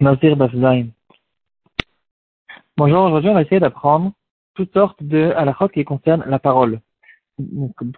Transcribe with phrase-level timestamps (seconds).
[0.00, 0.36] Nazir.
[2.76, 4.12] Bonjour, aujourd'hui on va essayer d'apprendre
[4.54, 6.78] toutes sortes de halachot qui concernent la parole.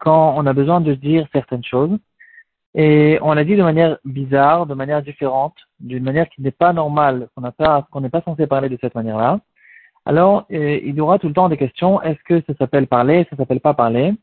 [0.01, 1.99] Quand on a besoin de dire certaines choses,
[2.75, 6.73] et on l'a dit de manière bizarre, de manière différente, d'une manière qui n'est pas
[6.73, 9.41] normale, qu'on n'est pas censé parler de cette manière-là.
[10.07, 12.01] Alors, euh, il y aura tout le temps des questions.
[12.01, 14.15] Est-ce que ça s'appelle parler, ça s'appelle pas parler?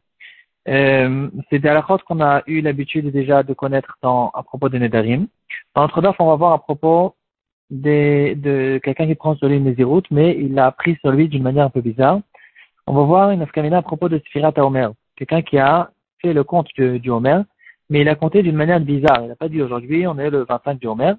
[0.68, 5.28] Euh, C'est des halakhot qu'on a eu l'habitude déjà de connaître à propos des Nedarim.
[5.75, 7.14] Dans notre offre, on va voir à propos
[7.70, 11.44] de quelqu'un qui prend sur lui une Nézirut, mais il l'a pris sur lui d'une
[11.44, 12.20] manière un peu bizarre.
[12.86, 14.89] On va voir une afkamina à propos de Sfirat Homer.
[15.16, 15.92] Quelqu'un qui a
[16.22, 17.42] fait le compte du, du Homer,
[17.89, 19.22] mais il a compté d'une manière bizarre.
[19.24, 21.14] Il n'a pas dit aujourd'hui, on est le 25 du Homer.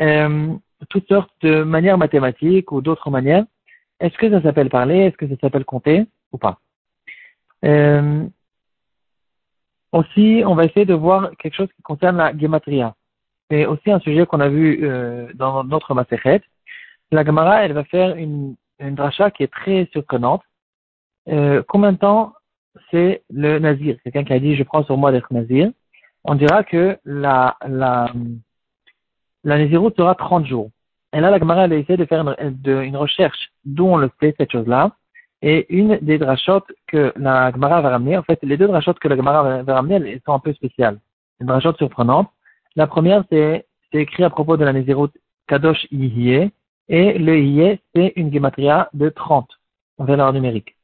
[0.00, 0.54] Euh,
[0.88, 3.44] toutes sortes de manières mathématiques ou d'autres manières.
[4.00, 4.98] Est-ce que ça s'appelle parler?
[4.98, 6.06] Est-ce que ça s'appelle compter?
[6.32, 6.60] Ou pas?
[7.64, 8.24] Euh,
[9.92, 12.94] Aussi, on va essayer de voir quelque chose qui concerne la gematria.
[13.50, 16.42] C'est aussi un sujet qu'on a vu euh, dans notre Masechet.
[17.10, 20.42] La Gemara, elle va faire une, une dracha qui est très surprenante.
[21.28, 22.34] Euh, combien de temps
[22.90, 23.96] c'est le nazir?
[24.04, 25.70] Quelqu'un qui a dit je prends sur moi d'être nazir.
[26.24, 28.12] On dira que la la
[29.44, 30.70] la naziroute sera 30 jours.
[31.12, 34.10] Et là, la Gemara, elle a essayé de faire une, une recherche d'où on le
[34.20, 34.92] fait, cette chose-là.
[35.40, 39.08] Et une des drachotes que la Gemara va ramener, en fait, les deux drachotes que
[39.08, 40.98] la Gemara va ramener, elles sont un peu spéciales.
[41.40, 42.28] Une drachote surprenante.
[42.76, 45.10] La première, c'est écrit à propos de la Nézirut
[45.46, 46.50] Kadosh Yihye,
[46.88, 49.48] et le Yihye, c'est une gematria de 30
[49.98, 50.76] en valeur numérique.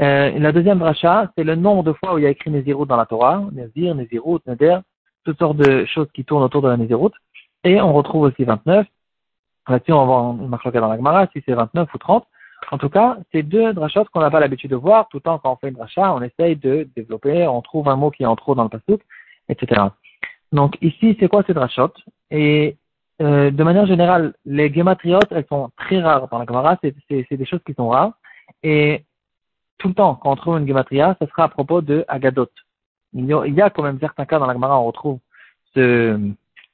[0.00, 2.86] Euh, la deuxième dracha, c'est le nombre de fois où il y a écrit Nézirut
[2.86, 4.78] dans la Torah, Nézir, Nézirut, Neder,
[5.24, 7.10] toutes sortes de choses qui tournent autour de la Nézirut.
[7.64, 8.86] Et on retrouve aussi 29.
[9.68, 12.26] Là-dessus, on va une marque dans la Gemara, si c'est 29 ou 30.
[12.70, 15.08] En tout cas, c'est deux drachot qu'on n'a pas l'habitude de voir.
[15.08, 17.96] Tout le temps, quand on fait une dracha, on essaye de développer, on trouve un
[17.96, 19.00] mot qui est en trop dans le pasuk,
[19.48, 19.82] etc.
[20.52, 21.92] Donc ici, c'est quoi ces drachot
[22.30, 22.76] Et
[23.20, 27.46] euh, de manière générale, les gematriotes, elles sont très rares dans la Gemara, c'est des
[27.46, 28.12] choses qui sont rares.
[28.62, 29.04] Et
[29.78, 32.50] tout le temps, quand on trouve une gematria, ce sera à propos de Agadot.
[33.14, 35.18] Il y a, quand même certains cas dans la Gemara, on retrouve
[35.74, 36.18] ce,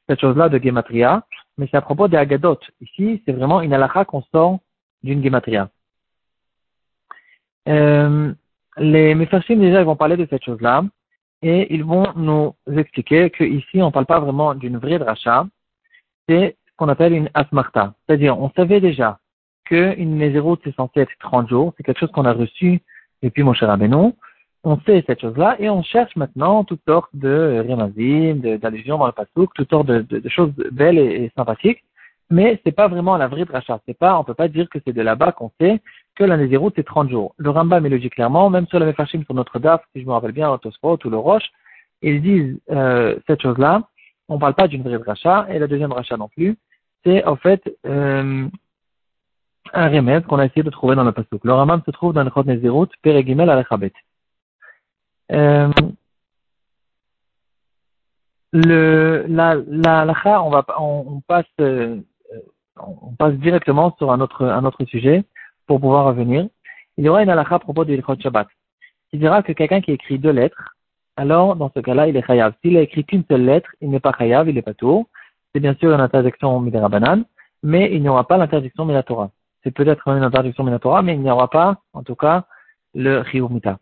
[0.09, 1.25] cette chose-là de gematria,
[1.57, 2.59] mais c'est à propos des Agadot.
[2.81, 4.59] Ici, c'est vraiment une halakha qu'on sort
[5.03, 5.69] d'une gematria.
[7.69, 8.33] Euh,
[8.77, 10.85] les Mefarshim, déjà, ils vont parler de cette chose-là
[11.45, 15.47] et ils vont nous expliquer qu'ici, on ne parle pas vraiment d'une vraie dracha,
[16.27, 17.93] c'est ce qu'on appelle une asmarta.
[18.07, 19.19] C'est-à-dire, on savait déjà
[19.67, 22.81] qu'une Nézéroute, c'est censé être 30 jours, c'est quelque chose qu'on a reçu
[23.23, 24.15] depuis mon cher Abénon.
[24.65, 29.13] On sait cette chose-là et on cherche maintenant toutes sortes de rémazim, d'allusions dans le
[29.13, 31.85] pasouk, toutes sortes de, choses belles et, sympathiques,
[32.31, 33.81] mais c'est pas vraiment la vraie dracha.
[33.87, 35.81] C'est pas, on peut pas dire que c'est de là-bas qu'on sait
[36.15, 37.35] que la Nézirut c'est 30 jours.
[37.37, 40.33] Le Rambam dit clairement, même sur le Mefashim, sur notre DAF, si je me rappelle
[40.33, 41.51] bien, Tosfot ou le Roche,
[42.03, 43.83] ils disent euh, cette chose-là.
[44.29, 46.57] On parle pas d'une vraie dracha, et la deuxième dracha non plus.
[47.05, 48.49] C'est en fait euh,
[49.73, 51.45] un remède qu'on a essayé de trouver dans le Pasuk.
[51.45, 53.65] Le Rambam se trouve dans le Chot Nézirut, Peregimel al
[55.33, 55.71] euh,
[58.53, 61.47] le, la, la, la on va, on, passe,
[62.77, 65.25] on passe directement sur un autre, un autre sujet
[65.67, 66.49] pour pouvoir revenir.
[66.97, 68.49] Il y aura une halakha à propos du Ilchot Shabbat.
[69.13, 70.75] Il dira que quelqu'un qui écrit deux lettres,
[71.17, 72.55] alors dans ce cas-là, il est chayav.
[72.63, 75.07] S'il a écrit qu'une seule lettre, il n'est pas chayav, il n'est pas tout.
[75.53, 77.25] C'est bien sûr une interdiction midera banane,
[77.63, 79.31] mais il n'y aura pas l'interdiction minatora.
[79.63, 82.45] C'est peut-être une interdiction minatora, mais il n'y aura pas, en tout cas,
[82.95, 83.79] le chiyuv mita.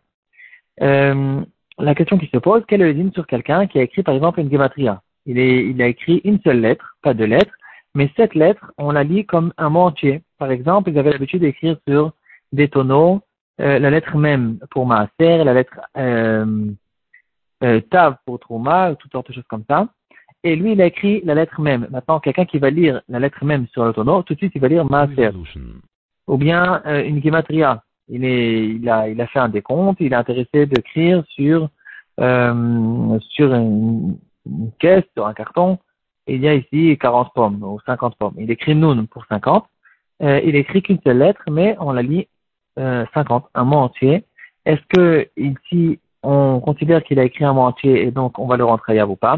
[0.81, 1.41] Euh,
[1.79, 4.39] la question qui se pose, quel est le sur quelqu'un qui a écrit par exemple
[4.39, 5.01] une gematria?
[5.25, 7.53] Il, il a écrit une seule lettre, pas deux lettres,
[7.95, 10.23] mais cette lettre, on la lit comme un mot entier.
[10.37, 12.11] Par exemple, ils avaient l'habitude d'écrire sur
[12.51, 13.21] des tonneaux
[13.61, 16.71] euh, la lettre même pour maaser, la lettre euh,
[17.63, 19.87] euh, tav pour trouma, toutes sortes de choses comme ça.
[20.43, 21.87] Et lui, il a écrit la lettre même.
[21.89, 24.61] Maintenant, quelqu'un qui va lire la lettre même sur le tonneau, tout de suite, il
[24.61, 25.29] va lire maaser.
[26.27, 27.83] Ou bien euh, une gematria.
[28.09, 31.69] Il, est, il, a, il a fait un décompte, il est intéressé d'écrire sur,
[32.19, 35.79] euh, sur une, une, caisse, sur un carton,
[36.27, 38.35] il y a ici 40 pommes ou 50 pommes.
[38.37, 39.65] Il écrit Noun pour 50.
[40.21, 42.27] Euh, il écrit qu'une seule lettre, mais on la lit
[42.79, 44.23] euh, 50, un mot entier.
[44.65, 48.57] Est-ce que ici, on considère qu'il a écrit un mot entier et donc on va
[48.57, 49.37] le rentrer à ou pas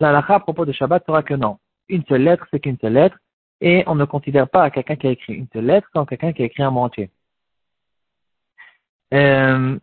[0.00, 1.58] La lacha à propos de Shabbat sera que non.
[1.88, 3.16] Une seule lettre, c'est qu'une seule lettre.
[3.60, 6.42] Et on ne considère pas quelqu'un qui a écrit une seule lettre comme quelqu'un qui
[6.42, 7.10] a écrit un mot entier.
[9.14, 9.78] Euh,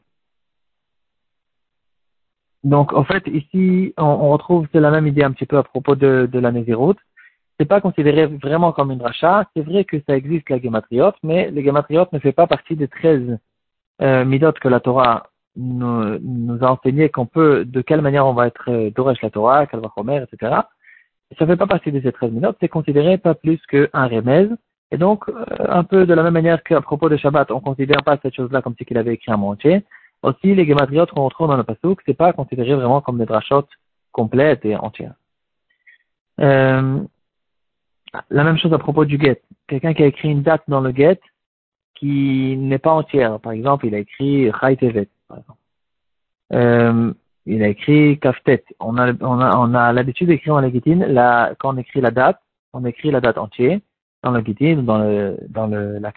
[2.65, 5.63] donc, en fait, ici, on, on retrouve c'est la même idée un petit peu à
[5.63, 6.95] propos de, de la Nézirut.
[7.59, 9.47] C'est pas considéré vraiment comme une rachat.
[9.55, 12.87] C'est vrai que ça existe la gématriote, mais les gématriote ne fait pas partie des
[12.87, 13.37] 13
[14.01, 18.33] euh, midot que la Torah nous, nous a enseigné qu'on peut, de quelle manière on
[18.33, 20.61] va être euh, Doresh la Torah, va Chomer, etc.
[21.37, 24.49] ça fait pas partie de ces 13 minutes, c'est considéré pas plus qu'un remez.
[24.91, 28.03] Et donc, euh, un peu de la même manière qu'à propos de Shabbat, on considère
[28.03, 29.85] pas cette chose-là comme si qu'il avait écrit un mot entier.
[30.25, 33.69] Aussi, les gematriotes qu'on retrouve dans le Passouk, c'est pas considéré vraiment comme des drachotes
[34.11, 35.13] complètes et entières.
[36.41, 36.99] Euh,
[38.31, 39.41] la même chose à propos du get.
[39.67, 41.19] Quelqu'un qui a écrit une date dans le get
[41.93, 43.39] qui n'est pas entière.
[43.39, 44.75] Par exemple, il a écrit Chai
[45.27, 45.59] par exemple.
[46.53, 47.13] Euh,
[47.45, 48.65] il a écrit Kaftet.
[48.79, 52.39] On a, on a, l'habitude d'écrire en Legitin, la, quand on écrit la date,
[52.73, 53.79] on écrit la date entière
[54.23, 56.11] dans le Gitin, dans le, dans la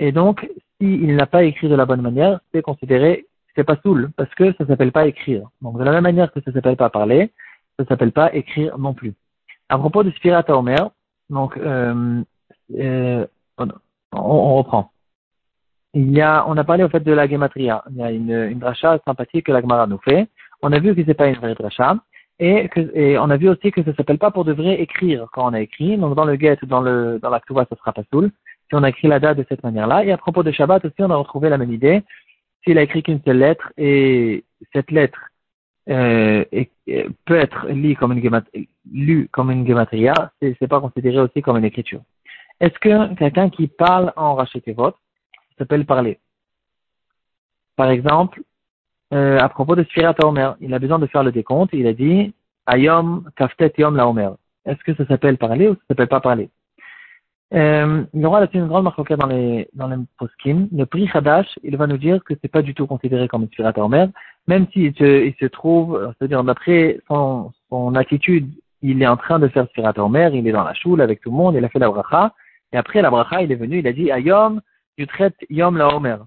[0.00, 0.48] Et donc,
[0.80, 4.54] s'il n'a pas écrit de la bonne manière, c'est considéré, c'est pas soul, parce que
[4.54, 5.46] ça s'appelle pas écrire.
[5.60, 7.30] Donc, de la même manière que ça s'appelle pas parler,
[7.78, 9.12] ça s'appelle pas écrire non plus.
[9.68, 10.90] À propos de Spirata Omer,
[11.28, 12.22] donc, euh,
[12.78, 13.26] euh,
[13.58, 13.68] on,
[14.12, 14.90] on, reprend.
[15.92, 17.84] Il y a, on a parlé au fait de la gematria.
[17.90, 20.28] Il y a une, une dracha sympathique que la Gemara nous fait.
[20.62, 21.98] On a vu que c'est pas une vraie dracha.
[22.38, 25.26] Et, que, et on a vu aussi que ça s'appelle pas pour de vrai écrire
[25.30, 25.98] quand on a écrit.
[25.98, 28.30] Donc dans le get, dans le dans la ça sera pas soul.
[28.70, 30.04] Si on a écrit la date de cette manière-là.
[30.04, 32.02] Et à propos de Shabbat aussi, on a retrouvé la même idée.
[32.62, 35.18] S'il a écrit qu'une seule lettre et cette lettre
[35.88, 36.44] euh,
[37.24, 38.54] peut être lue comme une gematria,
[40.40, 42.02] comme c'est pas considéré aussi comme une écriture.
[42.60, 44.98] Est-ce que quelqu'un qui parle en votre
[45.58, 46.20] s'appelle parler?
[47.74, 48.42] Par exemple,
[49.12, 51.94] euh, à propos de Sfirat Omer, il a besoin de faire le décompte, il a
[51.94, 52.32] dit
[52.66, 54.36] Ayom Kaftet Yom La Omer.
[54.66, 56.50] Est-ce que ça s'appelle parler ou ça s'appelle pas parler?
[57.54, 60.68] Euh, Il y aura là une grande marque dans les dans les poskim.
[60.72, 63.48] Le prix Hadash, il va nous dire que c'est pas du tout considéré comme une
[63.48, 64.08] Sfirat Omer,
[64.46, 68.50] même s'il se, il se trouve, c'est-à-dire d'après son, son attitude,
[68.82, 71.30] il est en train de faire Sfirat Omer, il est dans la choule avec tout
[71.30, 72.32] le monde, il a fait la bracha,
[72.72, 74.60] et après la bracha, il est venu, il a dit Ayom,
[74.96, 76.18] tu traites Yom la Omer.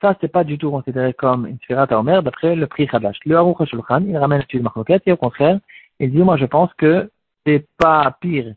[0.00, 3.18] Ça, c'est pas du tout considéré comme une Sfirat Omer d'après le prix Khadash.
[3.24, 5.60] Le Aruch HaShulchan, il ramène l'étude Marloket et au contraire,
[6.00, 7.10] il dit Moi, je pense que
[7.46, 8.54] c'est pas pire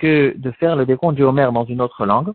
[0.00, 2.32] que de faire le décompte du Omer dans une autre langue.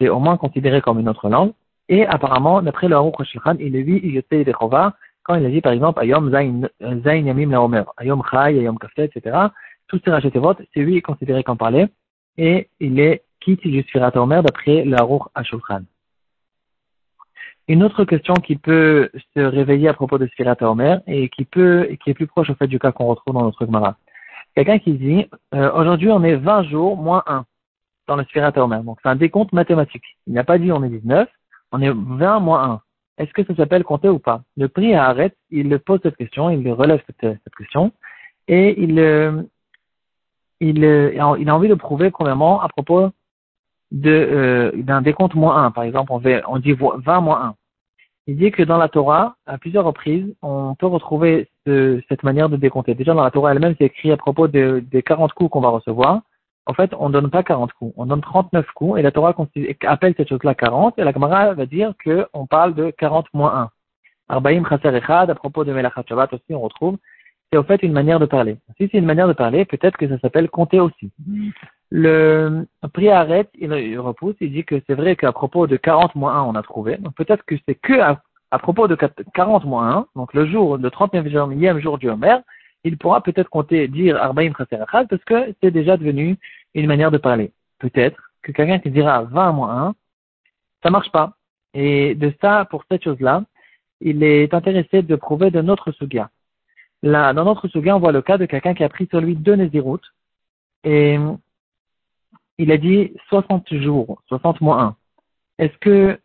[0.00, 1.52] C'est au moins considéré comme une autre langue.
[1.88, 5.60] Et apparemment, d'après le Aruch HaShulchan, il est vu Yotei Dechova quand il a dit
[5.60, 9.36] par exemple Ayom Zain Yamim la Omer, Ayom Chai, Ayom Kaftet, etc.
[9.88, 11.86] Tous ces votes, c'est lui considéré comme parler
[12.36, 15.82] et il est quitte du Sfirat Omer d'après la Ruch Ashulchan.
[17.68, 21.88] Une autre question qui peut se réveiller à propos de Sfirat Omer et qui peut,
[22.02, 23.96] qui est plus proche au fait du cas qu'on retrouve dans notre Gemara.
[24.54, 27.44] Quelqu'un qui dit, euh, aujourd'hui on est 20 jours moins 1
[28.06, 28.82] dans le Omer.
[28.84, 30.04] Donc c'est un décompte mathématique.
[30.26, 31.28] Il n'a pas dit on est 19,
[31.72, 32.80] on est 20 moins 1.
[33.18, 34.42] Est-ce que ça s'appelle compter ou pas?
[34.56, 37.92] Le prix arrête, il pose cette question, il relève cette, question
[38.48, 39.42] et il, euh,
[40.60, 43.10] il, euh, il a envie de prouver premièrement à propos
[43.92, 45.70] de, euh, d'un décompte moins 1.
[45.70, 47.54] Par exemple, on dit 20 moins 1.
[48.26, 52.56] Il dit que dans la Torah, à plusieurs reprises, on peut retrouver cette manière de
[52.56, 52.94] décompter.
[52.94, 55.68] Déjà, dans la Torah elle-même, c'est écrit à propos de, des 40 coups qu'on va
[55.68, 56.22] recevoir.
[56.66, 59.34] En fait, on donne pas 40 coups, on donne 39 coups, et la Torah
[59.86, 63.70] appelle cette chose-là 40, et la Gemara va dire qu'on parle de 40 moins 1.
[64.30, 66.96] Arbaim Chaser Echad, à propos de Melachat Shabbat aussi, on retrouve,
[67.52, 68.56] c'est au fait une manière de parler.
[68.78, 71.10] Si c'est une manière de parler, peut-être que ça s'appelle compter aussi.
[71.96, 76.34] Le prix arrête, il, repousse, il dit que c'est vrai qu'à propos de 40 moins
[76.34, 76.96] 1, on a trouvé.
[76.96, 80.88] Donc peut-être que c'est que à, propos de 40 moins 1, donc le jour, le
[80.88, 82.38] 39e jour du Homer,
[82.82, 86.36] il pourra peut-être compter, dire Arbaim Chaser parce que c'est déjà devenu
[86.74, 87.52] une manière de parler.
[87.78, 89.94] Peut-être que quelqu'un qui dira 20 moins 1,
[90.82, 91.34] ça marche pas.
[91.74, 93.44] Et de ça, pour cette chose-là,
[94.00, 96.28] il est intéressé de prouver de notre sugia.
[97.04, 99.36] Là, dans notre sugia, on voit le cas de quelqu'un qui a pris sur lui
[99.36, 100.00] deux Nézirut,
[100.82, 101.18] et
[102.58, 104.96] il a dit 60 jours, 60 moins
[105.58, 105.64] 1.
[105.64, 106.18] Est-ce que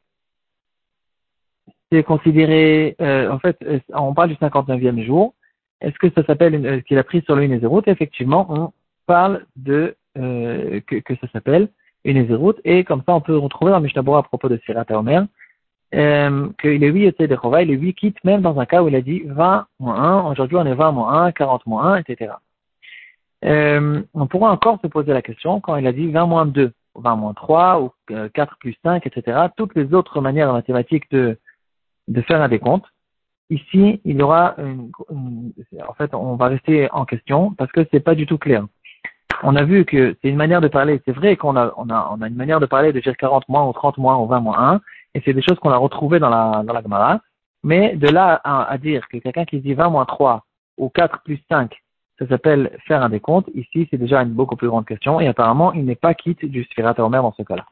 [1.91, 5.33] c'est considéré, euh, en fait, euh, on parle du 59e jour,
[5.81, 8.71] est-ce que ça s'appelle euh, qu'il a pris sur lui une Nézirut Effectivement, on
[9.05, 11.69] parle de euh, que, que, ça s'appelle
[12.03, 15.25] une Nézirut, et comme ça on peut retrouver dans Mishnah à propos de Sirat Omer,
[15.95, 18.87] euh, qu'il est 8 était de il est 8 quitte même dans un cas où
[18.87, 21.97] il a dit 20 moins 1, aujourd'hui on est 20 moins 1, 40 moins 1,
[21.97, 22.33] etc.
[23.45, 26.71] Euh, on pourra encore se poser la question quand il a dit 20 moins 2,
[26.95, 29.47] 20 moins 3, ou 4 euh, plus 5, etc.
[29.55, 31.37] Toutes les autres manières mathématiques de,
[32.07, 32.85] de faire un décompte.
[33.49, 34.91] Ici, il y aura une,
[35.87, 38.65] en fait, on va rester en question parce que c'est pas du tout clair.
[39.41, 41.01] On a vu que c'est une manière de parler.
[41.05, 43.47] C'est vrai qu'on a, on a, on a une manière de parler de dire 40
[43.49, 44.81] moins ou 30 moins ou 20 moins 1.
[45.15, 47.21] Et c'est des choses qu'on a retrouvées dans la, dans la Gemara.
[47.63, 50.45] Mais de là à, à dire que quelqu'un qui dit 20 moins 3
[50.77, 51.75] ou 4 plus 5
[52.19, 53.49] ça s'appelle faire un décompte.
[53.55, 56.65] Ici, c'est déjà une beaucoup plus grande question et apparemment, il n'est pas quitte du
[56.65, 57.65] Sfirat Omer dans ce cas-là.